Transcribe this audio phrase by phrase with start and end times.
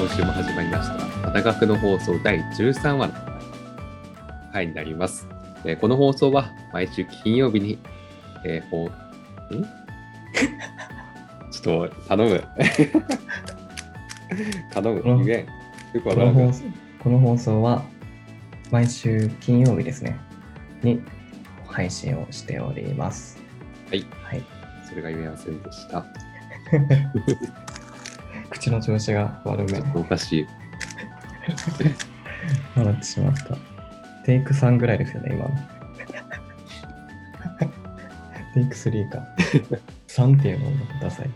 [0.00, 0.88] はい、今週も始まりまし
[1.22, 1.30] た。
[1.30, 3.14] 大学の放送第13話の
[4.52, 5.26] 回になります。
[5.64, 7.78] えーこの放送は毎週金曜日に、
[8.46, 8.88] えー、ほ
[9.50, 9.62] うん？
[11.52, 12.44] ちょっと頼む。
[14.72, 15.00] 頼む。
[15.00, 15.46] うん言えん。
[15.96, 16.34] よくわこからん。
[16.34, 16.64] の放送
[17.00, 17.82] この放送は
[18.70, 20.16] 毎週金曜日ですね、
[20.82, 21.02] に
[21.68, 23.38] 配信をしております。
[23.90, 24.06] はい。
[24.22, 24.42] はい。
[24.88, 26.04] それが言えませんでした。
[28.50, 29.84] 口の調子が悪めちょ。
[29.84, 30.46] っとおかしい。
[32.76, 33.56] 笑ってしまった。
[34.24, 35.50] テイク3ぐらいですよね、今の。
[38.54, 39.18] テイク3か。
[40.08, 41.30] 3っていうのもダサい。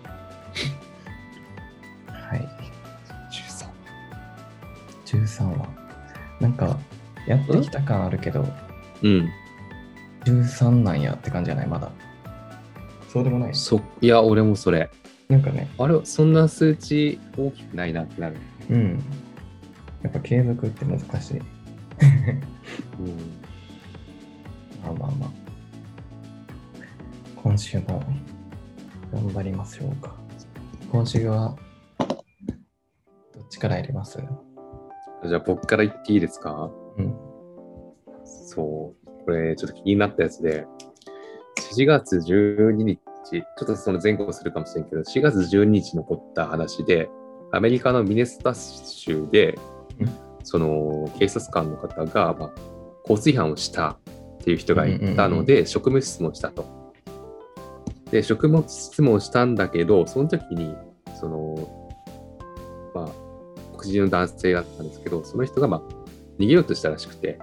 [2.08, 2.48] はい。
[3.30, 5.68] 13 13話。
[6.40, 6.76] なんか、
[7.26, 8.46] やってきた感あるけど、
[9.02, 9.30] うん。
[10.24, 11.66] 13なんやって感じじゃない？
[11.68, 11.90] まだ。
[13.08, 13.54] そうでもない。
[13.54, 14.90] そ、いや、俺もそれ。
[15.28, 18.36] なんかね、あれ、そんな数値大きくないなってなる。
[18.70, 19.02] うん。
[20.02, 21.38] やっぱ継続って難しい。
[21.38, 21.44] うん。
[24.82, 25.30] まあまあまあ。
[27.42, 28.02] 今週も
[29.12, 30.14] 頑張りましょうか。
[30.90, 31.56] 今週は、
[31.98, 34.18] どっちからやります？
[35.26, 36.70] じゃあ僕から言っていいですか？
[36.98, 37.14] うん。
[38.24, 40.66] そう、これちょっと気になったやつで、
[41.76, 43.00] 4月12日、
[43.42, 47.08] ちょっとその前後するかもしれんけど、4月12日に起こった話で、
[47.52, 49.58] アメリカのミネソタ州で
[50.00, 50.08] うん、
[50.42, 52.52] その警察官の方が、まあ、
[53.02, 53.96] 交通違反をしたっ
[54.44, 56.92] ていう人がいたので、職務質問したと。
[58.10, 60.74] で、職務質問したんだけど、その時に、
[61.18, 61.90] その、
[62.94, 63.08] まあ、
[63.76, 65.80] 黒人の男性だったんですけど、その人が、まあ、
[66.38, 67.38] 逃げようとしたらしくて、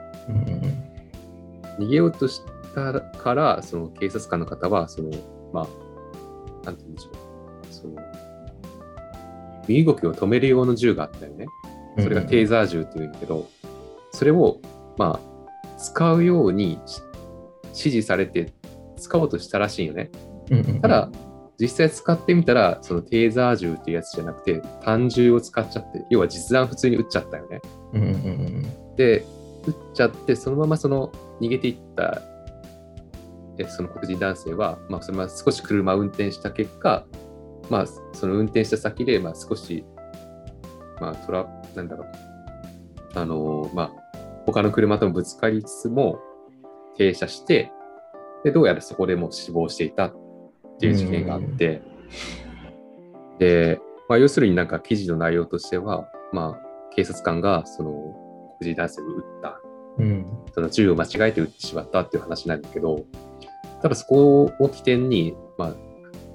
[1.79, 2.41] 逃げようとし
[2.75, 5.09] たから、その警察官の方は、その、
[5.53, 5.67] まあ、
[6.63, 7.15] なんて言うんでしょう。
[7.71, 7.95] その、
[9.67, 11.45] 身動きを止める用の銃があったよね。
[11.97, 12.03] うん。
[12.03, 13.47] それがテーザー銃っていうんだけど、
[14.11, 14.59] それを、
[14.97, 17.01] まあ、使うようにし
[17.69, 18.51] 指示されて
[18.97, 20.11] 使おうとしたらしいよね。
[20.51, 21.09] うんうんうんただ、、
[21.59, 27.61] 実際使ってみたら、そのテーザー銃っていうやつじゃなくて、単銃を使っちゃって、要は実弾普通に撃っちゃったよね。
[27.93, 28.95] うんうんうんうん。
[28.95, 29.25] で、
[29.67, 32.21] 撃っちゃって、そのままその逃げていった
[33.61, 37.05] えその黒人男性は、まあ、そのまま少し車を運転した結果、
[37.69, 39.85] まあ、その運転した先で、まあ、少し、
[40.99, 42.07] まあ、トラなんだろう、
[43.15, 46.19] あのーまあ、他の車ともぶつかりつつも
[46.97, 47.71] 停車して、
[48.43, 50.15] で、どうやらそこでもう死亡していたっ
[50.79, 51.81] ていう事件があって、
[53.39, 53.79] で、
[54.09, 57.91] まあ、要するになんか記事の内容としては、まあ、警察官がその
[58.59, 59.61] 黒人男性を撃った
[59.97, 60.25] うん。
[60.53, 63.05] その銃を間違えて撃ってしまったっていう話なんだけど、
[63.81, 65.75] ただそこを起点に、まあ、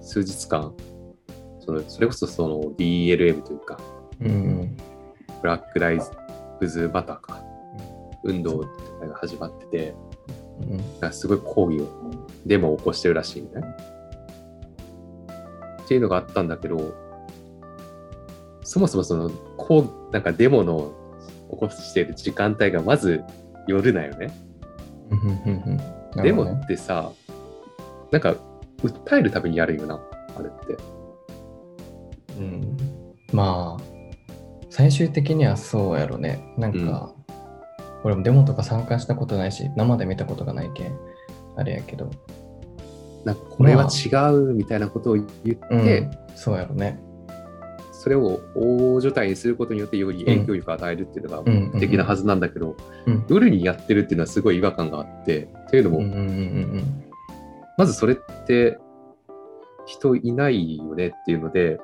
[0.01, 0.75] 数日間、
[1.61, 3.79] そのそれこそその BLM というか、
[4.21, 4.33] うんう
[4.65, 4.77] ん。
[5.43, 5.99] ブラック・ライ
[6.61, 7.43] ブズ・マターか、
[8.25, 8.69] 運動が
[9.15, 9.95] 始まってて、
[11.03, 12.11] うんすごい抗議を、
[12.47, 13.49] デモを起こしてるらしいね。
[15.83, 16.95] っていうのがあったんだけど、
[18.63, 20.93] そもそもその、こう、なんかデモの
[21.51, 23.23] 起こしてる時間帯がまず
[23.69, 24.35] 夜なよね。
[26.23, 27.13] デモってさ、
[28.17, 28.35] なんか、
[28.83, 30.01] 訴えるためにやるよな、
[30.39, 30.77] あれって。
[32.39, 32.77] うん、
[33.33, 33.83] まあ
[34.71, 36.55] 最終的にはそうやろね。
[36.57, 37.15] なんか、
[38.05, 40.99] 俺もデモとか参加したことないし生で見たことがないけん
[41.57, 42.11] あれやけど。
[43.25, 46.11] なんか、これは違うみたいなことを言って、うん。
[46.35, 46.99] そうやろね。
[47.93, 51.71] それを大所帯にすることによってより影響力を与えるっていうのがうん。
[51.75, 52.77] 目的なはずなんだけど、
[53.07, 53.25] うん。
[53.29, 56.05] 夜にやってるっていうのはすごい違和感があって、というのも、うん。
[56.05, 56.13] うん。
[56.13, 56.21] うん。
[56.21, 56.23] う
[56.79, 57.06] ん
[57.77, 58.17] まずそれっ
[58.47, 58.79] て
[59.87, 61.79] 人いないよねっていうので、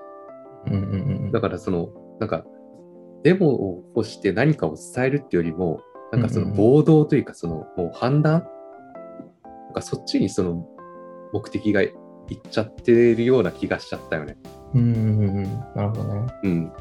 [0.66, 1.32] うんうんうんうん。
[1.32, 1.88] だからその、
[2.20, 2.44] なんか、
[3.22, 5.80] デモを起こして何かを伝えるっていうよりも、
[6.12, 8.46] なんかその暴動というか、そのもう判断
[9.44, 10.66] なんかそっちにその
[11.32, 11.92] 目的がいっ
[12.50, 14.36] ちゃってるような気がしちゃったよね。
[14.74, 15.42] うんうん
[15.74, 16.34] なるほどね。
[16.42, 16.72] うん。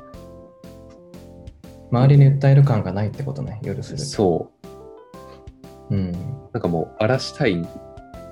[1.91, 4.03] 周りに訴える感がないってことね夜すると。
[4.03, 4.51] そ
[5.89, 5.95] う。
[5.95, 6.11] うん。
[6.53, 7.65] なんかもう荒らしたい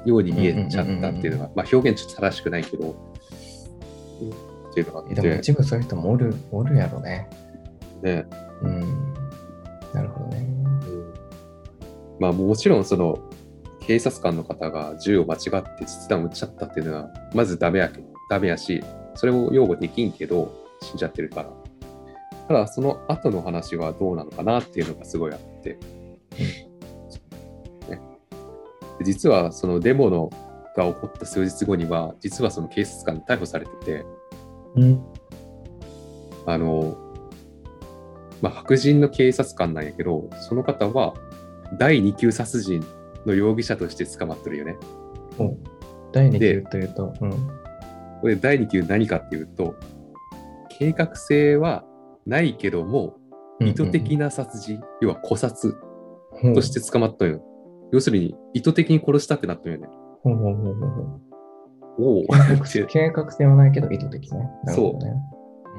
[0.05, 2.95] ように見えちゃったっていうのが、まあ表現ちょっと正しくないけど、
[4.21, 7.27] うんっていうのがあでもて、一部そういう人もおるおるやろね。
[8.01, 8.25] ね。
[8.61, 9.13] うん。
[9.93, 10.37] なるほどね。
[10.39, 11.13] うん。
[12.19, 13.19] まあもちろんその
[13.81, 18.83] 警察官の方が銃を間違って実弾を撃っちゃったっていうのはまずダメやけダメやし
[19.15, 21.49] それを擁護できんけど死んじゃってるから。
[22.47, 25.77] ただその後の話はどうなのかなっていうのがすごいあって、
[29.09, 30.29] 実はそのデモの
[30.75, 34.05] が起こった数日後には実はその警察官に逮捕されてて
[34.75, 35.03] うん
[36.45, 36.97] あの
[38.41, 41.13] まあ、白人の警察官なんやけど、その方は
[41.77, 42.85] 第2級殺人
[43.25, 44.77] の容疑者として捕まってるよね。
[45.37, 45.55] お
[46.11, 47.31] 第2級というと、うん。
[48.21, 49.75] これ第2級何かっていうと、
[50.77, 51.83] 計画性は
[52.25, 53.17] ないけども、
[53.59, 55.75] 意図的な殺人、要は古殺
[56.41, 57.43] うんとして捕まったのよ。
[57.91, 59.87] 要するに、意図的に殺したってなったのよね。
[60.23, 61.29] ほうほうほうほうほう
[62.01, 62.25] おお
[62.87, 64.49] 計画性 はないけど意図的ね。
[64.63, 65.13] なるほどね。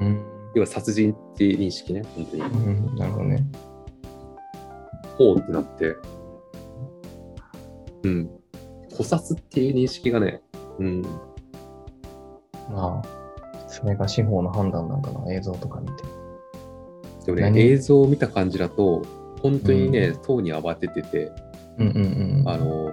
[0.01, 0.25] うん。
[0.55, 2.43] 要は殺人っていう認識ね、本当に。
[2.43, 3.43] うん、なるほどね。
[5.17, 5.95] ほうってなって。
[8.03, 8.29] うん。
[8.91, 10.41] 古殺っていう認識がね、
[10.79, 11.01] うん。
[12.71, 16.03] まあ、それが司法の判断なんかな、映像とか見て。
[17.25, 17.61] でもね、何？
[17.61, 19.01] 映像を見た感じだと、
[19.41, 21.31] 本当にね、塔に慌ててて、
[21.81, 22.49] うんうんうん。
[22.49, 22.91] あの、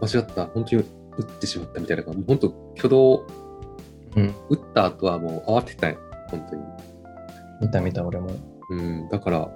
[0.00, 3.26] 間違った、本当に撃ってしまったみたいな感じ、本当、挙動、
[4.16, 5.98] うん、撃った後はもう慌てたんよ、
[6.30, 6.62] 本当に。
[7.60, 8.30] 見た見た俺も。
[8.70, 9.50] うん、だから、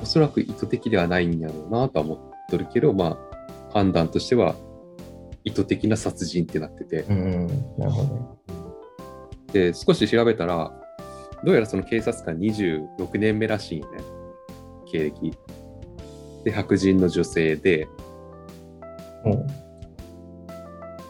[0.00, 2.18] おそらく意図的ではないんやろうなとは思っ
[2.50, 4.54] とるけど、まあ、判断としては、
[5.44, 7.46] 意図的な殺人ってなってて、うんうん。
[7.78, 8.20] なるほどね。
[9.52, 10.72] で、少し調べたら、
[11.44, 13.98] どうやらその警察官26年目らしいよね、
[14.90, 15.32] 経歴。
[16.46, 17.88] で、白人の女性で、
[19.24, 19.46] おう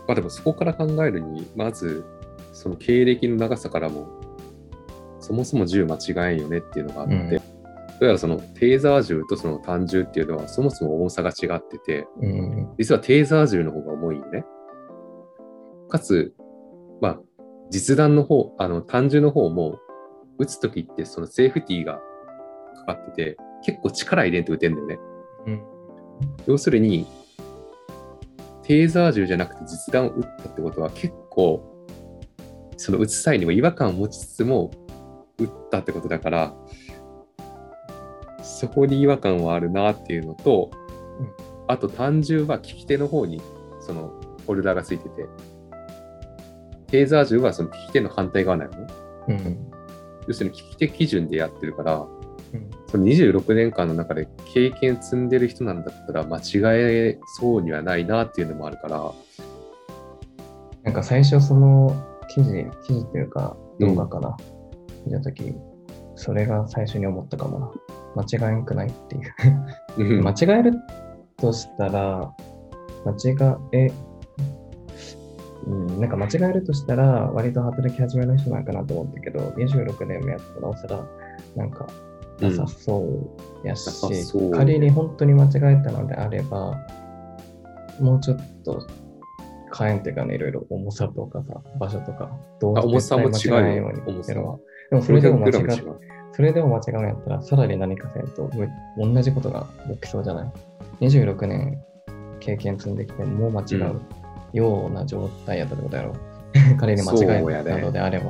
[0.09, 2.07] まあでもそこから考えるに、まず、
[2.55, 4.09] その経歴の長さからも、
[5.21, 7.57] そもそも銃間違えんよねっていうのがあって、うん
[7.99, 14.45] どうやらそのテーザー銃とその単銃っていうのはそもそも重さが違ってて、うんうん実はテーザー銃の方が重いよね。
[15.89, 16.35] かつ、
[17.01, 17.21] まあ、
[17.71, 19.79] 実弾の方、あの単銃の方も、
[20.39, 22.01] 撃つときってそのセーフティーが
[22.75, 24.99] かかってて、結構力入れんと撃てんだよね。
[25.47, 25.63] うん。
[26.47, 27.07] 要するに、
[28.63, 31.63] テーザー銃じゃなくて実弾を撃ったってことは結構、
[32.77, 34.71] その撃つ際にも違和感を持ちつつも
[35.39, 36.55] 撃ったってことだから、
[38.43, 40.71] そこに違和感はあるなっていうのと、
[41.21, 43.43] うんあと単銃は利き手の方に
[43.81, 45.27] そのホルダーがついてて、
[46.87, 48.87] テーザー銃はその利き手の反対側なのね。
[49.29, 49.77] うん
[50.29, 52.07] 要するに利き手基準でやってるから、
[52.97, 53.17] うん。
[53.17, 59.13] その26年間の中で経験積んでる人なんだったら間違えそうにはないなっていうのもあるから、
[60.83, 61.95] なんか最初その
[62.29, 64.37] 記事、記事っていうか動画かな、
[65.07, 65.55] 見たとき、
[66.15, 67.71] それが最初に思ったかもな。
[68.17, 70.19] 間違えんくないっていう。
[70.19, 70.73] うん間違える
[71.37, 72.35] としたら、
[73.05, 73.93] 間違え、
[75.67, 81.07] うん、なんか間違えるとしたら、割と働き始めの人なんかなと思ったけど、26年目やったら、おそら、
[81.57, 81.87] なんか、
[82.41, 83.89] なさそうやし、
[84.37, 86.77] う仮に本当に間違えたのであれば、
[88.01, 88.87] もうちょっと
[89.77, 92.31] 変えんっていうかね、いろいろ重さとかさ、場所とか、
[92.61, 94.59] どうあ重さも違うよ絶対間違えんように重さやるわ
[94.91, 96.01] でもそれでも間違400っ違う。
[96.33, 98.69] それでも間違うんやったら、さらに何かせんと、む
[99.15, 100.53] 同じことが起きそうじゃない
[101.01, 101.83] ?26 年
[102.41, 104.01] 経験積んできて、もう間違う
[104.53, 106.15] ような状態やったってことやろ。
[106.79, 107.17] 仮に間違
[107.61, 108.27] えたのであれば。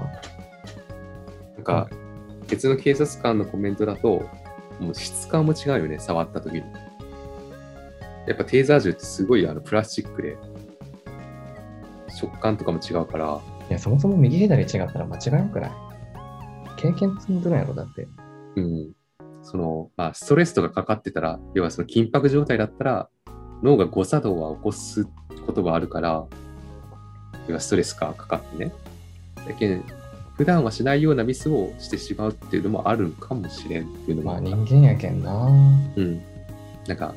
[1.57, 1.89] なんか、
[2.49, 4.29] 別の警察官のコメントだと、
[4.81, 6.61] もう質感も違うよね、触った時に。
[8.27, 10.37] やっぱテーザー銃ってすごいあのプラスチックで、
[12.09, 15.73] 食感とかも違うから、いや、そもそも右左違ったら間違えんくない？
[16.77, 18.07] 経験積んどるんやろ、だって。
[18.57, 18.93] うん、
[19.43, 23.09] その、まあ、ストレスとかかかってたら、要はその緊迫状態だったら、
[23.63, 25.07] 脳が誤作動は起こす
[25.47, 26.27] ことがあるから、
[27.49, 28.73] 要はストレスがかかってね。
[29.47, 29.83] だけど、
[30.37, 35.47] 普段はしないようなミスをしてしまうっていうのもあるかもしれんっていうのも、まあ人間やけんな。
[35.97, 36.23] うん。
[36.87, 37.15] なんか、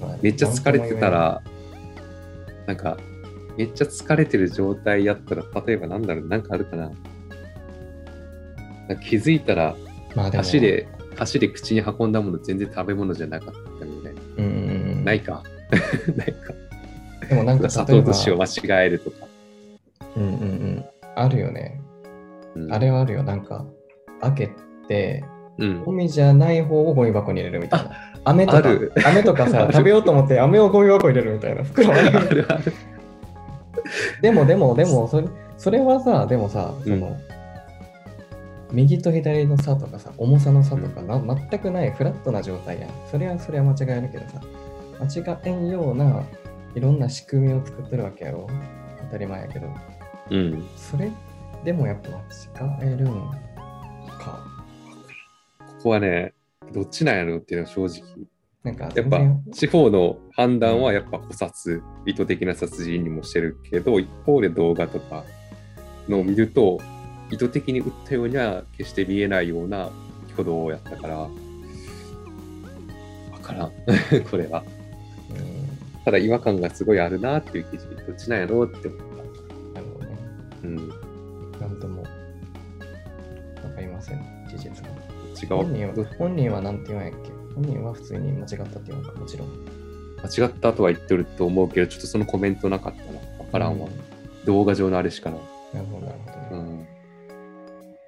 [0.00, 1.42] まあめっちゃ疲れてた、ら、
[2.66, 2.98] なんか、
[3.56, 6.90] めっちゃ疲れてる状態やったら、例えばなんだろう、なんかあるかな。
[8.96, 9.74] 気づいたら、
[10.14, 10.60] まあでも箸
[11.40, 14.20] で、口に運んだもの全然食べ物じゃなかったみたいな。
[15.04, 15.42] ないか。
[16.14, 16.52] ないか。
[17.26, 19.26] でもなんか砂糖と塩間違えるとか。
[20.16, 20.84] うんうんうん。
[21.16, 21.80] あるよね。
[22.58, 23.22] うんあれはあるよ。
[23.22, 23.66] なんか、
[24.20, 24.50] 開け
[24.88, 25.24] て、
[25.58, 25.92] うんゴ。
[25.92, 27.90] ミじゃない方をゴミ箱に入れるみたいな。
[28.24, 32.72] 飴とかある、飴とかさ、 食べようと思って飴をゴミ箱に入れるみたいな袋ああるるある。
[34.20, 37.16] でもでもでもそれ、それはさ、でもさ、その、うん
[38.70, 42.90] 右と左の差とかさ、重さの差とか、な全くないフラットな状態やん。
[43.10, 44.40] それはそれは間違えるけどさ、
[45.24, 46.22] 間違えんような
[46.74, 48.46] いろんな仕組みを作ってるわけやろ。
[49.04, 49.68] 当たり前やけど。
[50.30, 50.66] うん。
[50.76, 51.10] それ
[51.64, 52.10] でもやっぱ
[52.60, 53.12] 間違えるん
[54.18, 54.44] か。
[55.58, 56.34] ここはね、
[56.72, 58.02] どっちなんやろうっていうのは正直。
[58.64, 59.20] なんかやっぱ
[59.52, 65.24] 地方の判断はやっぱ捕殺、意図的な殺人にもしてるけど、一方で動画とか
[66.08, 66.78] のを見ると、
[67.30, 69.90] 意図的に撃ったようには決して見えないような
[70.32, 71.30] 挙動やったから、わ
[73.40, 73.72] からん、
[74.30, 74.64] これは。
[75.30, 75.58] うん
[76.04, 79.00] ただ違和感がすごいあるなっていう記事、どっちなんやろうって思っ
[79.74, 80.16] なるほどね。
[80.62, 80.68] た。
[80.68, 80.97] うん。
[81.60, 82.08] なんともわ
[83.74, 84.90] かりません、事実が。
[85.40, 86.04] 違本人はう。
[86.18, 87.30] 本人はなんて言うんやっけ？
[87.54, 89.48] 本人は普通に間違ったって言うのか、もちろん。
[90.22, 93.20] 間違ったとは言ってると思うけど、ちょっとそのコメントなかったな。
[93.38, 93.86] わからんわ。
[93.86, 95.40] う動画上のあれしかない。
[95.74, 96.48] なるほど、なるほどね。
[96.50, 96.86] うん。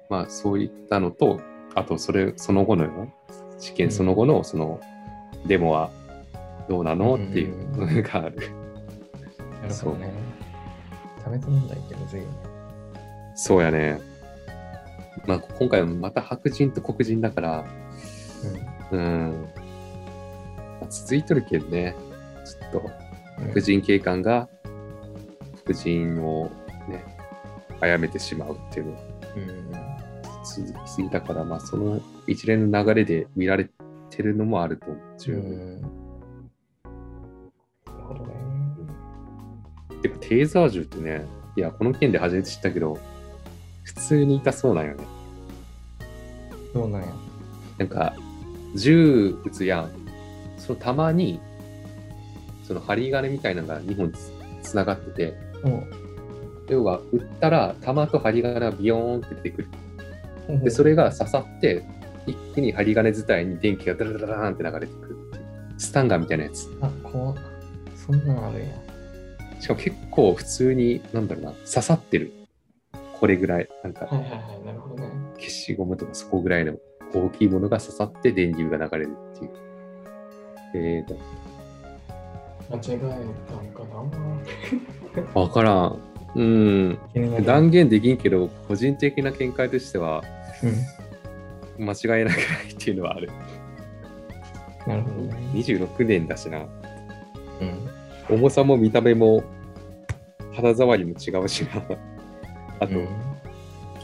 [0.09, 1.39] まあ、そういったのと、
[1.75, 3.13] あと、それ、その後のよ、
[3.59, 4.81] 事件その後の、その、
[5.45, 5.89] デモは
[6.67, 7.15] どうなの？
[7.15, 8.37] っていうのがある。
[9.61, 10.11] なるほどね。
[11.23, 12.33] 差別問題ってむずいよね。
[13.43, 13.99] そうやね。
[15.25, 17.65] まあ、今回はまた白人と黒人だから、
[18.91, 19.49] うん。
[20.79, 21.95] まあ続いとるけどね、
[22.45, 22.91] ちょっと、
[23.39, 23.47] うん。
[23.47, 24.47] 白人警官が
[25.65, 26.51] 黒人を
[26.87, 27.03] ね、
[27.79, 28.99] 殺めてしまうっていうのは
[29.35, 29.71] うん。
[30.45, 33.71] 続きすぎたから、まあ、その一連の流れで見られ
[34.11, 34.99] てるのもあると思う。
[35.17, 35.81] 十分うん。
[35.81, 35.93] なる
[38.03, 38.35] ほどね。
[40.03, 42.99] てか、テーザー銃ってね、いや、この件で初めて知ったけど、
[43.95, 45.03] 普通に痛そうなんよね。
[46.73, 47.07] そうなんや。
[47.77, 48.13] なんか、
[48.75, 49.91] 銃撃つやん。
[50.57, 51.41] その弾に、
[52.63, 54.31] その針金みたいなのが2本つ
[54.61, 55.33] つながってて、
[55.63, 59.67] お要は、撃ったら弾と針金がビヨーンって出てくる。
[60.47, 61.83] うで、それが刺さって、
[62.25, 65.43] 一気に針金伝いに電気がダラダラーンって流れてくるっていう。
[65.77, 66.69] スタンガンみたいなやつ。
[66.79, 67.35] あ、怖っ
[67.95, 68.75] そんなんあるんや。
[69.59, 72.40] しかも結構普通に、なんだろうな、刺さってる。
[73.21, 73.69] これぐらい。
[73.83, 75.11] なんか、はいはいはい、なるほどね。
[75.35, 76.73] 消しゴムとかそこぐらいの
[77.13, 79.51] 大きいものが刺さって電流が流れるっていう。
[80.73, 81.15] えーと、
[82.71, 82.99] 間違え
[83.47, 83.83] たんか
[85.35, 85.99] なわからん。
[86.33, 86.97] うん。
[87.45, 90.23] 断言できんけど、個人的な見解としては、
[91.77, 91.85] うん。
[91.85, 93.29] 間違いなくないっていうのはある。
[94.87, 95.35] なるほどね。
[95.53, 96.59] 26年だしな。
[96.59, 98.35] うん。
[98.35, 99.43] 重さも見た目も
[100.55, 102.10] 肌触りも違うしな。
[102.81, 103.07] あと、うん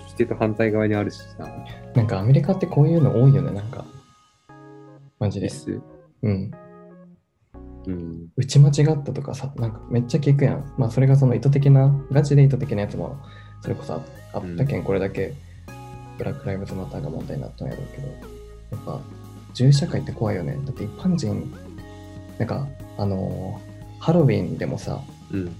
[0.07, 1.47] 利き手と反対側にあるしな。
[1.93, 3.85] なんかアメリカってこういうの多いよね、なんか。
[5.19, 5.47] マジで。
[5.47, 5.81] リス。
[6.23, 6.51] うん。
[7.87, 8.27] うん。
[8.35, 10.73] 打ち間違ったとかさ、なんかめっちゃ聞くやん。
[10.77, 13.17] まあそれがその意図的な、ガチで意図的なやつも、
[13.61, 14.01] それこそあ
[14.33, 15.33] あったけん、これだけ
[16.17, 18.13] ブラック・ライブズ・マターが問題になったんやろうけど、や
[18.77, 19.01] っぱ
[19.53, 20.57] 銃社会って怖いよね。
[20.65, 21.51] だって一般人、
[22.37, 22.67] なんか、
[22.97, 25.57] あのーハロウィンでもさ、うん。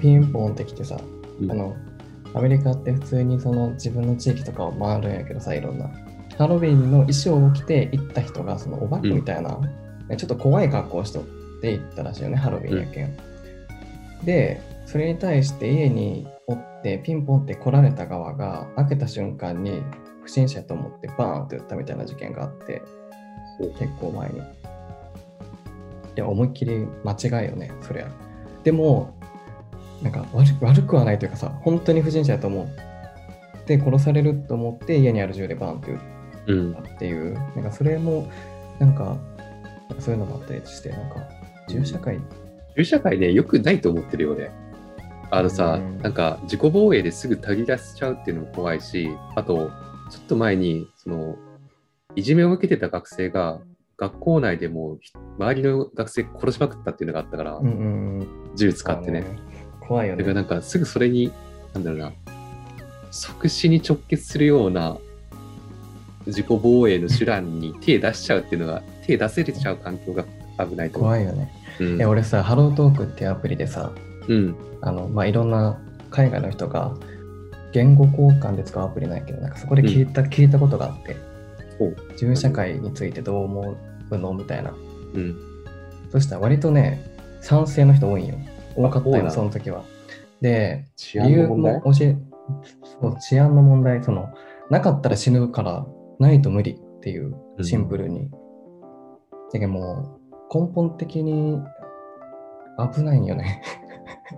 [0.00, 1.15] ピンポンってきてさ、うん
[1.48, 1.76] あの、
[2.34, 5.90] アメリカって普通にその自分の地域とかを回るんやけどさ、いろんな。
[6.38, 9.58] ハロウィンの衣装を着て行った人が、そのお化けみたいな、
[10.16, 11.24] ちょっと怖い格好をしとっ
[11.62, 13.16] て行ったらしいよね、ハロウィンやけん。
[14.24, 19.82] で、それに対して家におってピンポンって来られた側が開けた瞬間に
[20.22, 22.82] 不審者やと思ってバーンって撃ったみたいな事件があって、
[23.78, 24.38] 結構前に。
[24.38, 24.42] い
[26.16, 28.08] や、思いっきり間違いよね、そりゃ。
[28.62, 29.15] でも、
[30.02, 35.98] なんか悪悪くはないというかさ、本当に不審者やと思って殺されると思って家にある銃でバーンって撃っ
[36.46, 36.80] うんた。
[36.80, 38.30] っていう、なんかそれも、
[38.78, 39.18] なんか、
[39.98, 41.16] そういうのがあったりして、なんか、
[41.68, 42.20] 銃社会、
[42.76, 44.50] 銃社会ね、よくないと思ってるよね。
[45.30, 49.70] あのさ、うんなんか自己防衛ですぐたぎ出しちゃうっていうのも怖いし、あと、
[50.10, 51.36] ちょっと前に、その、
[52.14, 53.60] いじめを受けてた学生が、
[53.98, 54.98] 学校内でも
[55.38, 59.24] 周りの学生殺しまくったっていうのがあったから、うんうんうん、銃使ってね。
[59.86, 60.22] 怖いよね。
[60.22, 61.32] だからなんかすぐそれに、
[61.74, 62.12] なんだろうな、
[63.10, 64.96] 即死に直結するような
[66.26, 70.24] 自己防衛の手段に手出しちゃうっていうのが、手出せれちゃう環境が
[70.66, 71.10] 危ないと思う。
[71.10, 71.52] 怖いよね。
[71.78, 73.92] うん俺さ、ハロートークっていうアプリでさ、
[74.28, 74.56] うん。
[74.80, 75.78] あの、まあ、いろんな
[76.10, 76.94] 海外の人が
[77.72, 81.16] 言語交換で使うアプリなんやけど、なんかそこで聞いた、聞いたことがあって、
[81.78, 81.96] ほう。
[82.18, 83.76] 銃社会についてどう思
[84.10, 84.32] うの？
[84.32, 84.72] みたいな。
[85.14, 85.36] うん。
[86.10, 87.04] そしたら割とね、
[87.42, 88.36] 賛成の人多いんよ。
[88.76, 89.84] 多かったよ、その時は。
[90.40, 92.16] で、治安の問題理由も教え、
[93.00, 94.28] そう、治安の問題、その、
[94.70, 95.86] なかったら死ぬから、
[96.18, 98.30] ないと無理っていう、シンプルに。
[99.52, 100.18] だけども
[100.52, 101.58] う、根本的に
[102.94, 103.62] 危ないんよね。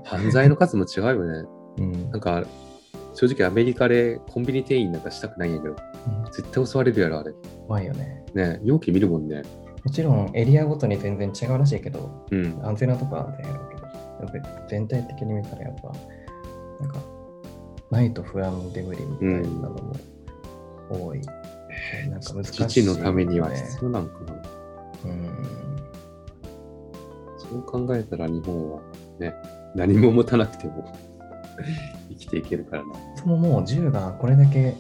[0.05, 1.49] 犯罪の数も違うよね。
[1.79, 2.45] うんなんか、
[3.15, 5.77] 正直アメリカでコンビニ店員なんかしたくないんやけど、
[6.31, 7.33] 絶対襲われるやろ、あれ。
[7.67, 8.25] 怖いよね。
[8.35, 9.43] ね容器見るもんね。
[9.85, 12.61] もちろんエリアごとに全然違うらしいけど、うん。
[12.65, 13.78] 安全なとこは安全やろうけど、
[14.21, 15.93] やっぱり全体的に見たらやっぱ、
[16.81, 17.01] なんか、
[17.91, 19.97] ないと不安で無理みたいなのも
[20.91, 21.21] 多い。
[22.11, 24.35] なんか難しい、基地のためには必要なのかな。
[25.05, 25.29] うん。
[27.39, 28.81] そう考えたら日本は
[29.19, 29.35] ね、
[29.75, 30.85] 何も持たなくても
[32.11, 32.95] 生きていけるからな。
[33.17, 34.75] そももう銃がこれだけ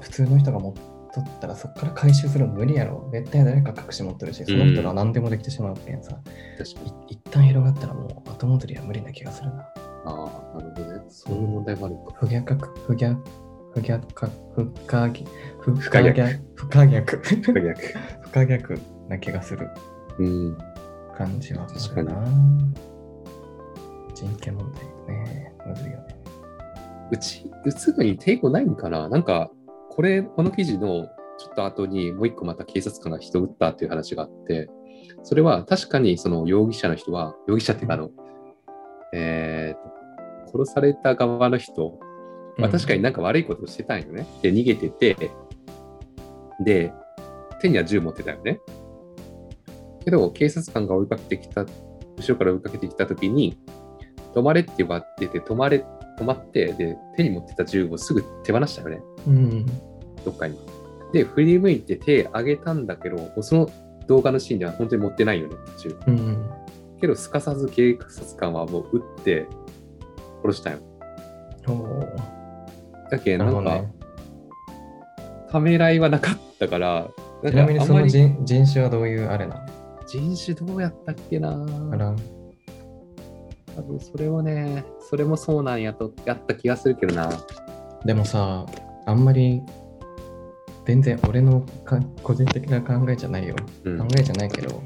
[0.00, 0.74] 普通の人が持っ
[1.12, 3.08] とったらそこから回収するの無理やろ。
[3.12, 6.18] 絶対誰か隠し持ってるし、その人が何でもできてしまうけんさ、
[6.58, 6.88] 確かに。
[7.08, 9.62] い一旦広がったらもう後戻りは無理な気がするな。
[9.62, 9.72] あ
[10.04, 11.02] あ、なるほどね。
[11.08, 12.14] そういう問題もあるのか。
[12.20, 13.24] 不逆格、不逆、
[13.74, 17.76] 不逆格、不可逆、不不可逆不可逆、不可逆。
[18.22, 19.68] 不可逆な気がする
[20.18, 20.58] うん。
[21.16, 22.28] 感じは確かにあるな。
[24.14, 25.52] 人権問題ね。
[25.66, 26.16] むずいよね。
[27.12, 29.50] うち、打つのに抵抗ないんかななんか、
[29.90, 31.06] これ、この記事の
[31.38, 34.70] ちょっと後にもう一個また警察官が人を撃ったっていう話があって、
[35.22, 38.10] それは確かにその容疑者の人は、容疑者っていうかあの、
[39.12, 41.98] えーと、殺された側の人
[42.60, 44.26] まあ、確かになんか悪いことをしてたんよね。
[44.42, 45.30] で、逃げてて、
[46.62, 46.92] で、
[47.60, 48.60] 手には銃持ってたよね。
[50.04, 53.58] けど、警察官が追いかけてきた、後ろから追いかけてきたときに、
[54.34, 55.84] 止まれって言われてて、止まれ、
[56.18, 59.00] 止まって、で、手に持ってた銃をすぐ手放したよね。
[59.26, 59.66] うん。
[60.24, 60.58] どっかに。
[61.12, 63.70] で、振り向いて手上げたんだけど、その
[64.06, 65.96] 動画のシーンでは本当に持ってないよね、銃。
[66.06, 66.50] うん。
[67.00, 69.46] けど、すかさず警察官はもう撃って
[70.42, 70.78] 殺したよ。
[73.10, 73.92] だけどなんか、ね。
[75.50, 77.08] ためらいはなかったから、
[77.44, 79.66] ちなみにその人人種はどういうあれな
[80.06, 81.56] 人種どうやったっけな？
[81.56, 82.16] のあら、
[83.76, 87.30] 多分それはね、それもそうなんやと、やった気がするけどな。
[88.04, 88.66] でもさ、
[89.10, 89.60] あんまり
[90.86, 93.56] 全然俺のか個人的な考えじゃないよ。
[93.84, 94.82] うん考えじゃないけど、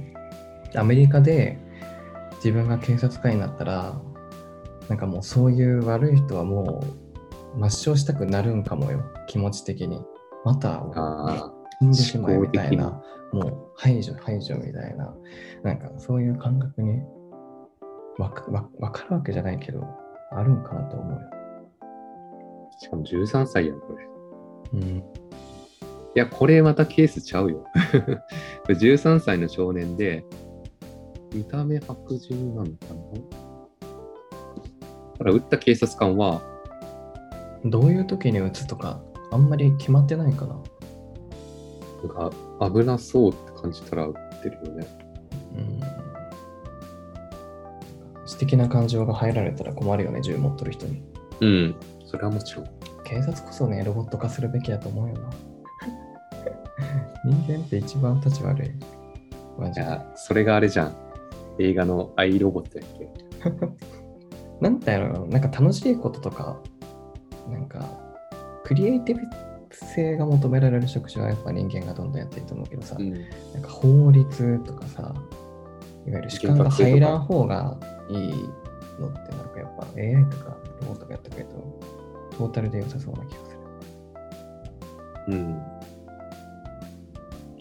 [0.75, 1.59] アメリカで
[2.37, 4.01] 自分が警察官になったら、
[4.89, 6.85] なんかもうそういう悪い人はも
[7.55, 10.03] う抹消したくなるんかもよ、気持ち的に。
[10.45, 15.15] またあ死んでしまえみたい思な、もう排除、排除みたいな、
[15.63, 17.03] なんかそういう感覚に
[18.19, 19.87] わかわわかるわけじゃないけど、
[20.33, 21.21] あるんかなと思うよ。
[22.77, 24.14] あ、しかも13歳やん、これ。
[24.73, 25.03] いうん。
[26.15, 27.65] や、これまたケースちゃうよ。
[28.63, 30.25] これ13歳の少年で、
[31.33, 32.97] 見た目白人なのかな？
[35.13, 36.41] だから撃った警察官は、
[37.65, 40.55] どういう時に打つとか、あんまり決まってないかな。
[42.05, 42.31] なんか
[42.71, 44.87] 危なそうって感じたら撃ってるよね。
[45.57, 45.81] うん。
[48.27, 51.03] 私的な感情が入られたら困るよね、銃持っとる人に。
[51.41, 51.75] うん、
[52.05, 52.67] それはもちろん。
[53.05, 55.31] 警察こそね、ロボット化するべきだと思うよな。
[57.25, 58.71] 人間って一番立ち悪い。
[59.59, 59.81] マジで。
[59.83, 60.95] いや、それがあれじゃん。
[61.59, 63.09] 映画のアイロボットやっけ
[64.61, 66.61] なんだろう、なんか楽しいこととか、
[67.51, 67.85] なんか、
[68.65, 69.23] クリエイティブ
[69.71, 73.13] 性が求められる職種はやっぱ人間がどんどんやっていいと思うけどさ、うん。
[73.13, 75.15] なんか法律とかさ、
[76.07, 78.33] いわゆる主観が入らん方がいい
[78.99, 81.81] のってなんかやっぱ AI とかロボットがやってくれると、
[82.37, 83.59] トータルで良さそうな気がする。
[85.29, 85.63] うん。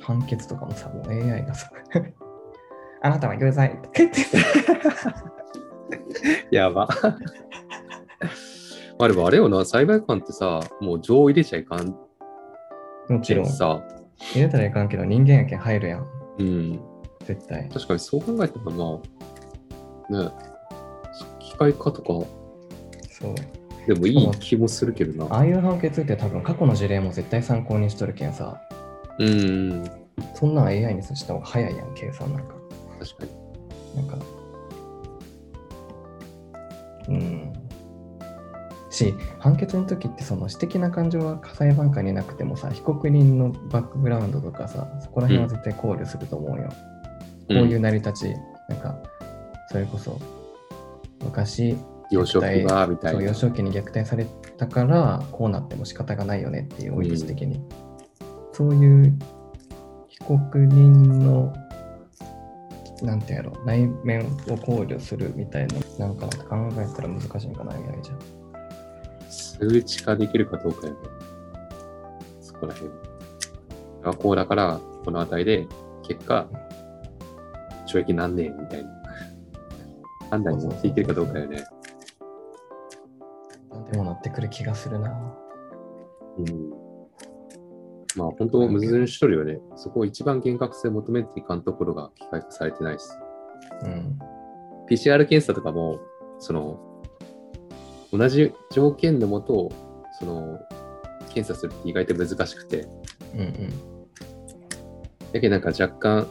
[0.02, 1.72] 判決とかもさ、もう AI がさ、
[3.02, 4.10] あなたは有罪って
[6.52, 6.88] やば。
[9.00, 11.96] まあでもあれよな、裁判官ってさ、もう情入れちゃいかん
[13.10, 13.82] もちろんさ、
[14.18, 16.08] 入れたらいかんけど人間やけん入るやん、
[16.40, 16.80] うん。
[17.24, 17.70] 絶対。
[17.70, 19.00] 確かにそう考えたらま
[20.10, 20.30] あ、ね、
[21.40, 22.08] 機械化とか
[23.10, 23.36] そう。
[23.88, 25.36] でもいい気もするけどな。
[25.36, 28.62] ああいう判決って多分過去の事例も絶対参考にしとるけんさ、
[29.20, 29.84] うん。
[30.36, 32.56] そんなん AI にした方が早いやん、計算なんか。
[33.00, 34.06] 確かに。
[34.08, 34.26] なんか、
[37.10, 37.54] うん。
[38.90, 46.70] し、判決の時ってその私的な感情は裁判官になくてもさ、被告人のバックグラウンドとかさ、そこら辺は絶対考慮すると思うよ。
[46.70, 46.76] こ
[47.50, 48.36] ういう成り立ち、
[48.70, 48.98] なんか、
[49.70, 50.20] それこそ、
[51.24, 51.76] 昔、
[52.14, 53.24] 幼少期が、みたいな。
[53.24, 54.26] 幼少期に虐待され
[54.58, 57.62] たからこうなっても仕方がないよねっていう追い立ち的に、
[58.52, 59.14] そういう
[60.08, 61.54] 被告人の
[63.02, 68.16] なんてやろ内面を考慮するみたいななんか考えたら難しいんかな AI じゃ
[69.30, 71.00] 数値化できるかどうかやね。
[72.42, 72.92] そこら辺。
[74.04, 75.68] あこうだから、この値で、
[76.04, 76.48] 結果、
[77.88, 78.90] 懲役何年みたいな。
[80.30, 81.64] 判断に持っていけるかどうかよね。
[84.24, 85.10] ってくる気がするな
[86.38, 86.70] うん。
[88.16, 89.60] まあ、本当、矛盾しとるよね。
[89.76, 93.06] そこを一番厳格性求めていかんところが機械化されてないし。
[93.84, 94.20] うん。
[94.90, 96.00] PCR 検査とかも、
[96.40, 96.80] その、
[98.12, 99.70] 同じ条件のもと、
[100.20, 100.60] その、
[101.34, 102.88] 検査するって意外と難しくて、
[103.34, 103.70] うんうん。
[105.34, 106.28] だけどなんか若干、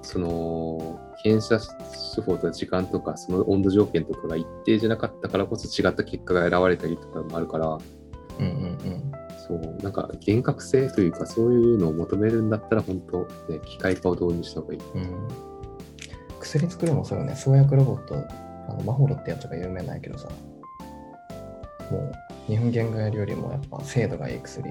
[0.00, 1.60] その、検査
[2.14, 7.78] 手法とか時間とか、その温度条件とかが一定じゃなかったからこそ違った結果が選ばれたりとかもあるから、
[8.38, 9.12] うんうんうん。
[9.38, 13.20] そそう、なんか厳格性というか、そういうのを求めるんだったら、本当、
[13.52, 14.80] ね、機械化を導入した方がいい。
[14.94, 15.28] うん。
[16.40, 17.36] 薬作るもそうよね。
[17.36, 18.14] 創薬ロボット、
[18.68, 20.28] あのマホロってやつが有名なんやけどさ、
[21.90, 22.12] もう
[22.46, 24.68] 日本原画やるよりもやっぱ精度がいい薬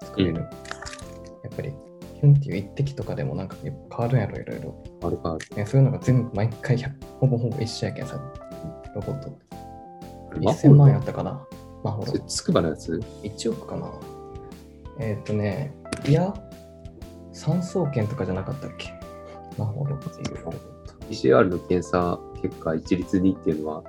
[0.00, 0.34] 作れる。
[0.34, 0.84] うん
[1.44, 1.74] やっぱり、
[2.14, 4.84] ヒュンっていう一滴とかでもなんか変わるんやろ、いろいろ。
[5.02, 5.56] あるかある。
[5.56, 8.16] ねそういうのが全部毎回100ほぼほぼ一緒やけんさ、
[8.94, 10.38] ロボットって。
[10.40, 11.46] マホ1000万やロったかな、
[11.82, 12.12] マホロ。
[12.26, 13.90] つくばのやつ？1億かな
[14.98, 15.74] えーっ、とね、
[16.06, 16.32] いや、
[17.32, 18.92] 産総研とかじゃなかったっけ？
[19.58, 20.94] マホロっていうロボット。
[21.10, 23.84] PCR の検査結果一律にっていうのは、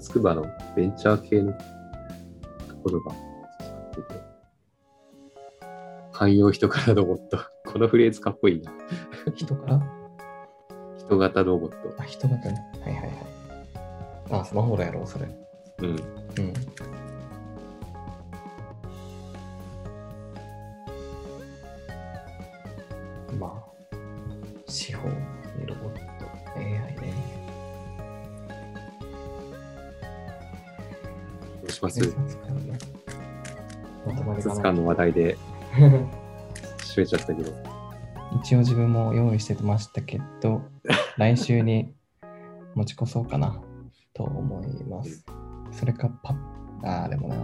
[0.00, 1.58] つくばのベンチャー系のと
[2.82, 3.14] ころが
[6.12, 7.38] 汎用人からロボット。
[7.72, 8.70] このフレーズかっこいいな。
[9.34, 9.80] 人から？
[10.98, 11.76] 人型ロボット。
[11.98, 12.54] あ、人型ね。
[12.84, 13.12] はいはいはい。
[14.30, 15.26] あ、スマホだやろ、それ。
[15.78, 15.86] うん。
[15.88, 15.96] うん。
[23.38, 23.52] まあ、
[24.68, 25.14] 司法に
[25.66, 26.00] ロボット、
[26.56, 26.62] AI
[27.00, 27.14] ね。
[31.62, 32.00] どうします？
[32.00, 32.06] 警
[34.42, 35.38] 察官の話題で
[36.94, 37.52] 締めちゃったけど。
[38.40, 40.62] 一応自分も用意してましたけど、
[41.18, 41.92] 来週に
[42.74, 43.60] 持ち越そうかな
[44.14, 45.24] と思います。
[45.70, 46.36] それかパッ、
[46.84, 47.36] あーでもな、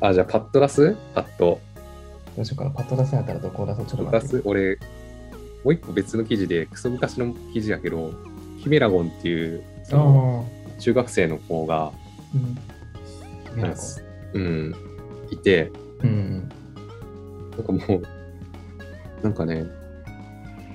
[0.00, 0.96] どあ、じゃあパッド出す？
[1.14, 1.58] パッド。
[2.36, 2.70] うしようかな。
[2.70, 3.86] パッと出せんやったらどこを出そう？
[3.86, 4.26] ちょっと出待って。
[4.28, 4.42] す？
[4.44, 8.12] 俺、もう一個別の記事で、クソ昔の記事やけど、
[8.58, 11.92] ヒメラゴンっていう、そのあ中学生の子が、あ、
[14.34, 14.42] うん。
[14.42, 14.74] うん、
[15.30, 15.70] いて、
[16.02, 16.48] うん。
[17.56, 18.02] なんかもう、
[19.22, 19.66] なんかね、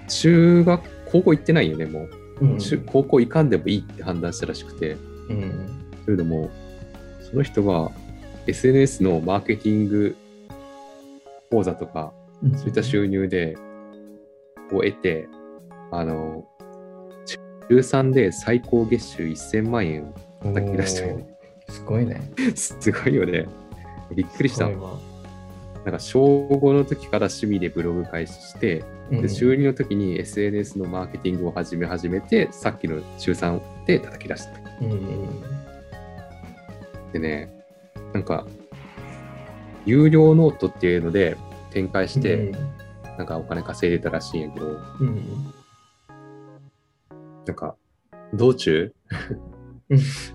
[0.08, 0.82] 中学、
[1.12, 2.08] 高校行ってないよね、も
[2.42, 2.46] う。
[2.46, 2.58] うん。
[2.60, 4.98] 中高校行かんでもいいって判断したらしくて、
[5.30, 5.92] うん。
[6.06, 6.50] というのも、
[7.22, 7.92] その人は
[8.48, 10.16] SNS のマーケティング
[11.52, 12.58] 講座とか、うん。
[12.58, 13.58] そういった収入で、
[14.72, 15.28] を得て、
[15.92, 16.46] あの、
[17.70, 21.28] 中3で最高月収1000万円を叩き出したよね。
[21.70, 22.32] すごいね。
[22.56, 23.48] すごいよね。
[24.14, 24.70] びっくりした。
[25.86, 34.52] なんか小5の時から趣味でブログ開始して、うんで中2の時に SNS のマーケティングを始め始めて、さっきの中3で叩き出した。
[34.82, 35.42] うんうん。
[37.14, 37.50] でね、
[38.14, 38.46] なんか、
[39.86, 41.38] 有料ノートっていうので
[41.72, 42.52] 展開して、
[43.18, 45.54] なんかお金稼いでたらしいんやけど、うんうん。
[47.46, 47.76] なんか、
[48.34, 48.94] 道中？
[49.32, 49.57] うん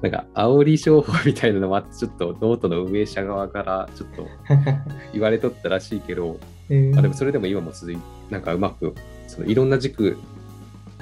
[0.03, 4.27] なんか、煽り商法みたいなのもあって、ちょっとノートの運営者側からちょっと
[5.13, 6.39] 言われとったらしいけど、
[6.69, 6.99] えー。
[6.99, 7.99] あでもそれでも今も続い
[8.31, 8.95] なんかうまく、
[9.29, 10.17] そのいろんな軸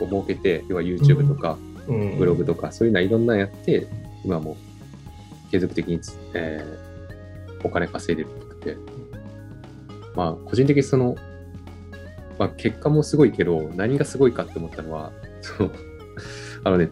[0.00, 1.58] を設けて、要は YouTube とか
[1.88, 2.18] うん。
[2.18, 3.86] ブログとか、そういうのはいろんなのやって、
[4.24, 4.56] 今も
[5.50, 6.90] 継続的につ、えー
[7.64, 8.76] お金稼いでるって、
[10.14, 11.16] まあ、個人的にその、
[12.38, 15.70] まあ、結果もすごいけど、何がすごいかって思ったのは、その、
[16.64, 16.90] あのね、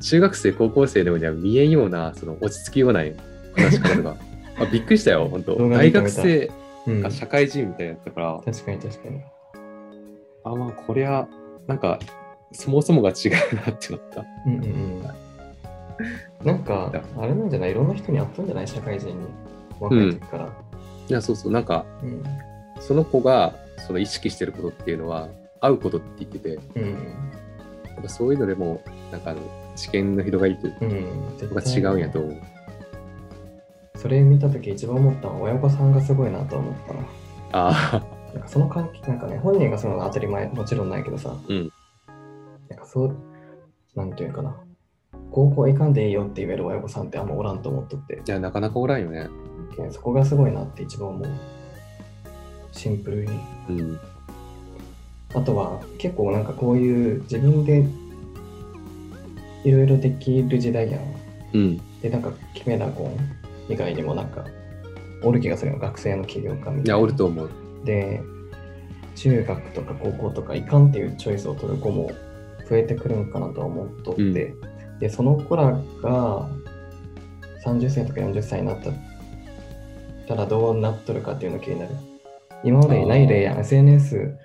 [0.00, 3.00] 中学生、高校生でもには見えんような、その落ち着きような
[3.56, 4.16] 話し方が、
[4.58, 6.50] あびっくりしたよ、本当大学生
[6.86, 9.20] うんか社会人みたいなやったから、確かに確かに。
[10.44, 11.26] あ、まあ、こりゃ、
[11.66, 11.98] なんか、
[12.52, 14.24] そもそもが違うなって思った。
[14.46, 15.02] うんうんうん。
[16.44, 17.72] なんか、あれなんじゃない？
[17.72, 18.68] いろんな人に会ったんじゃない？
[18.68, 19.14] 社会人に。
[19.80, 20.48] 若い時から。
[21.08, 22.22] いや、そうそう、なんか、うん。
[22.80, 23.54] その子が
[23.86, 25.28] その意識してることっていうのは、
[25.60, 28.08] 会うことって言ってて、やうん。
[28.08, 28.80] そういうのでも、
[29.10, 29.40] なんかあの、
[29.76, 31.54] 知見の広がりといううん。
[31.54, 32.36] か、違うんやと思う。
[33.96, 37.00] それ見たとき一番思ったのは親御さんがすごいなと思ったな。
[37.52, 38.02] あ
[38.34, 41.72] なんかその関係、なんかね、本人がその当たり前、もちろんないけどさ、うん
[42.68, 43.16] なんかそう、
[43.94, 44.56] なんていうかな、
[45.30, 49.28] 高校行かんでいいよって言える親御さんってあんまおらんと思っとって、あ、いや、なかなかおらんよね。
[49.90, 51.28] そこがすごいなって一番思う。
[52.72, 53.40] シンプルに。
[53.70, 54.00] うん。
[55.34, 57.86] あとは結構なんかこういう自分で
[59.66, 61.02] いろいろできる時代やん。
[61.52, 62.00] うん。
[62.00, 64.44] で、なんかキメラゴン以外にもなんか、
[65.22, 66.82] おる気がするの、学生の起業家みたいな。
[66.82, 67.50] いや、おると思う。
[67.84, 68.20] で
[69.14, 72.10] 中学とか高校とかいかんっていうチョイスを取る子も
[72.68, 76.48] 増えてくるんかなとは思っとって、うんでその子らが
[77.62, 78.78] 30歳とか40歳になっ
[80.26, 81.94] たらどうなっとるかっていうの気になる
[82.64, 84.38] 今までにない例やん SNS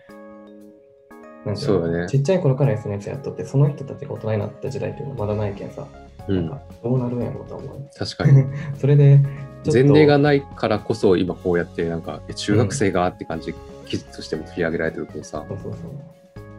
[1.45, 5.87] なんていのそうだねちっちゃい頃から SNS やっとってその人たちが大人になった時代っていうのはまだないけんさ、
[6.27, 6.35] うん。
[6.35, 8.45] なんかどうなるんやろうと思う確かに。
[8.77, 9.19] それで
[9.63, 13.53] ちょっと前例がないからこそ、今こうやって、なんか、え中学生がって感じ、
[13.85, 15.81] 記事としても取り上げられてるけどさ、そうそうそう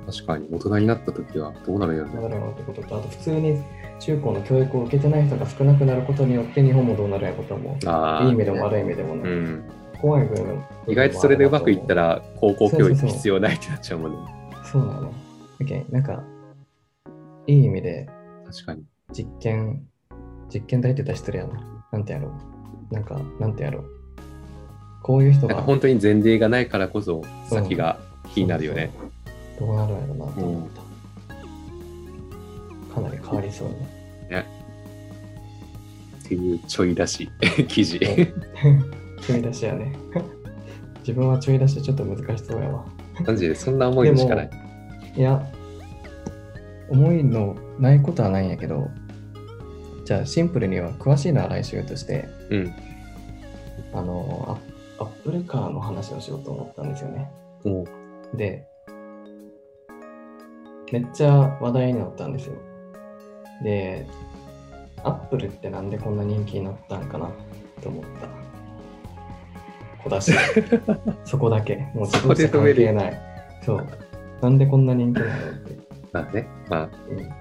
[0.04, 2.12] 確かに大人になった時はどうなるよね。
[2.14, 3.58] どうなるのってことと、あと普通に
[3.98, 8.24] 中高の教育を受けてない人が少なくなることによって日本もどうなるやことも、ああ。
[8.24, 9.64] いい意味でも悪い意味でもね、うん。
[10.00, 10.62] 怖い部分。
[10.88, 12.02] 意外とそれでうまくいったら。
[12.02, 14.41] ら、高校教育必要ないってなっちゃうもんね。
[14.72, 15.12] そうなの。
[15.58, 16.24] だけどなんか、
[17.46, 18.08] いい意味で
[18.46, 18.84] 確かに。
[19.12, 19.86] 実験、
[20.52, 21.82] 実験台って言ったら失礼やな。
[21.92, 22.32] なんてやろ
[22.90, 22.94] う。
[22.94, 23.84] なんか、なんてやろう。
[25.02, 27.98] こういう人が本当に前例がないからこそ、先が
[28.32, 28.90] 気になるよね。
[29.58, 30.70] どうなるんやろうなと思っ
[32.88, 32.94] た。
[32.94, 34.02] かなり変わりそうね。
[36.24, 37.28] っていうちょい出し
[37.68, 37.98] 記事。
[39.20, 39.92] ちょい出しやね。
[41.00, 42.86] 自分はちょい出しちょっと難しそうやわ。
[43.26, 44.50] マジでそんな思いでしかない。
[45.16, 45.46] いや、
[46.90, 48.88] 思いのないことはないんやけど、
[50.04, 52.74] じゃあシンプルには詳しいのは来週として、うん。
[53.94, 54.58] あの、
[54.98, 57.30] アアップルカーの話をしようと思ったんですよね。
[58.34, 58.66] で、
[60.92, 62.54] めっちゃ話題になったんですよ。
[63.64, 64.06] で、
[65.02, 67.30] アップルってなんでこんな人気になったんかな
[67.82, 68.41] と思った。
[70.04, 70.32] 小出し。
[71.24, 71.76] そこだけ。
[71.94, 73.20] もう自分と関係ない。
[73.64, 73.86] そう。
[74.40, 75.78] なんでこんな人気なのって。
[76.12, 77.32] まあね、まあ、うん。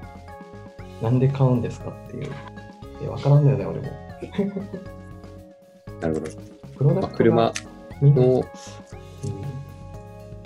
[1.02, 2.26] なんで買うんですかっていう。
[3.02, 3.88] いや、わからんだよね、俺も。
[6.00, 6.26] なるほど。
[6.78, 7.54] プロダまあ、クトが車
[8.02, 8.43] の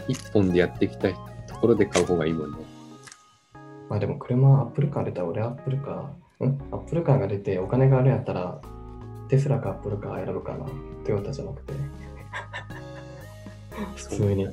[0.07, 1.17] 一本でやってきたと
[1.59, 2.57] ころで買う方がいいもんね。
[3.89, 6.61] まあでも車、アップルカー出たら俺アップルカー、ん？
[6.71, 8.59] アップルカーが出てお金があるんやったら、
[9.27, 10.65] テスラか Apple Car 選ぶかな。
[11.05, 11.73] トヨタじゃなくて。
[13.95, 14.43] 普通に。
[14.43, 14.47] い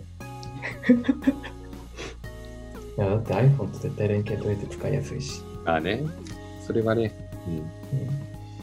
[2.96, 5.42] や、だって iPhone と絶対連携取れて使いやすいし。
[5.64, 6.02] ああね、
[6.66, 7.12] それはね、
[7.46, 7.54] うん。
[7.54, 7.66] うん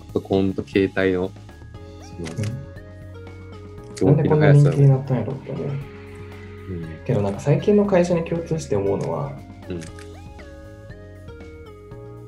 [0.09, 1.31] パソコンと携帯の、
[3.97, 4.87] その、なんでこんな人気に。
[4.87, 5.67] なったんやろって思う。
[5.67, 5.79] うん
[7.05, 9.31] けどなんか最近の会社に共通して思うのは、
[9.69, 9.81] うん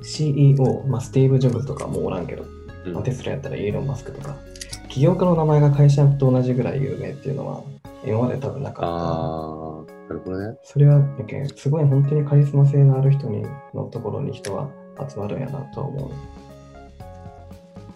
[0.04, 2.44] CEO、まあ、スティーブ・ジョブズとかもうおらんけど、
[2.86, 4.36] うんまあテスラやったらイーロン・マスクとか、
[4.90, 7.64] 起業家の名前が会社と同じぐらい有名っていうのは、
[8.06, 8.88] 今まで多分なかった。
[8.88, 10.58] ああ、なるほどね。
[10.64, 14.70] それは、やけんすごい本当にカリスマ性のある人にのところに人は
[15.10, 16.12] 集まるんやなとは思う。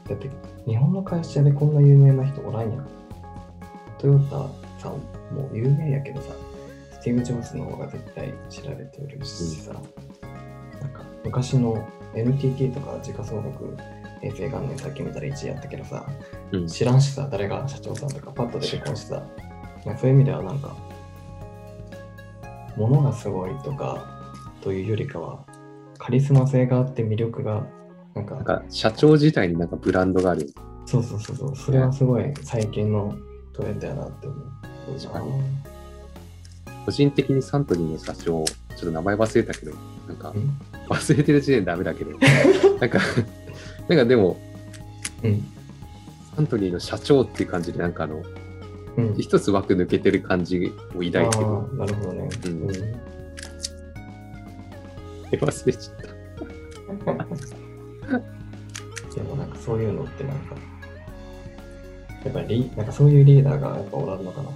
[0.08, 0.30] だって、
[0.68, 2.88] 日本の会社でこんな有名な人おらんやん。
[3.98, 4.48] トヨタ
[4.80, 4.92] さん
[5.34, 6.28] も有名やけどさ、
[6.92, 13.78] スティーブ・ジョブズの方が絶対知られてるしさ、なんか昔の NTT とか時価総額
[14.22, 16.06] 平成元年さっき見たら1位やったけどさ、
[16.52, 16.68] うん。
[16.68, 19.24] 知らんしさ、誰が社長さんとかパッと出てこんしさ、
[19.86, 20.76] まあそういう意味ではなんか、
[22.78, 24.06] 物がすごいとか
[24.62, 25.46] というよりかは、
[25.98, 27.66] カリスマ性があって魅力が、
[28.14, 30.50] なんか、なんか、社長自体になんかブランドがある。
[30.86, 33.16] そうそうそうそう、それはすごい最近の
[33.54, 34.56] トレンドやなって思う。
[35.00, 35.32] 確かに
[36.86, 39.72] 個人的にサントリーの社長、ちょっと名前忘れたけど、
[40.08, 40.58] なんかう、ん。
[40.90, 42.12] 忘れてる時点でダメだけど、
[42.80, 43.00] なんか、
[43.88, 44.38] なんかでも、
[45.24, 45.44] うん。
[46.36, 48.22] サントリーの社長っていう感じで、なんかあの、
[48.98, 49.16] うん。
[49.18, 51.24] 一つ枠抜けてる感じを抱いてる。
[51.24, 52.30] ああ、なるほどね。
[52.46, 53.16] うんうん
[55.38, 55.96] 忘れちゃっ
[59.16, 60.56] でもなんかそういうのってなんか、
[62.26, 64.50] やっぱりリなんかそういうリーダーがやっぱおらんのかな、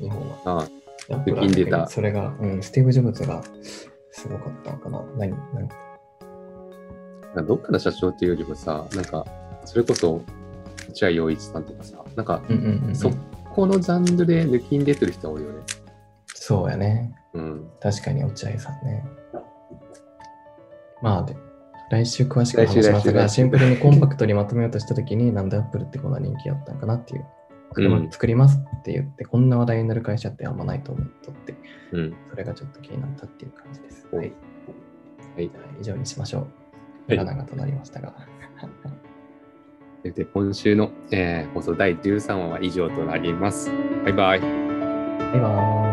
[0.00, 0.36] 日本は。
[0.44, 0.50] た。
[0.50, 0.68] ああ、
[1.08, 1.24] やっ
[1.68, 3.42] ぱそれが、うん、スティーブ・ジョブズが
[4.18, 5.02] すごかったのかな。
[5.16, 5.68] 何何？
[7.46, 9.24] どっかの社長っていうよりもさ、なんか、
[9.64, 10.22] それこそ、
[10.88, 13.10] 落合陽一さんとかさ、なんか、うんうんうんうん、そ
[13.54, 15.60] このジャンルで抜きん出てる人多いよね。
[16.34, 17.14] そうやね。
[17.34, 17.70] うん。
[17.80, 19.04] 確かに落合さんね。
[21.00, 21.36] まあで、
[21.90, 27.24] 来週詳しく話しますが、シンプルにコンパクトにまとめようとしたときに、なんでアップルってこんな人気あったんかなっていう。
[27.72, 31.54] 車うん作りますって言って、こんな話題になる会社ってあんまないと思っとって、
[31.92, 32.16] うん。
[32.30, 34.06] それがちょっと気になったっていう感じです。
[34.12, 34.32] おはい。
[35.36, 35.50] はい
[35.80, 36.42] 以上にしましょう。
[37.08, 38.14] はい長々となりましたが。
[40.02, 43.70] で、今週の、えー放送第13話は以上となります。
[44.04, 44.40] バイバイ。
[44.40, 45.87] バイバーイ。